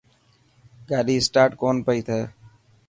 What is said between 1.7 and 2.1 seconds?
پئي